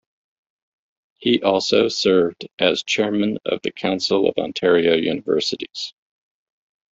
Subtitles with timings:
[1.19, 5.93] He also served as Chairman of the Council of Ontario Universities.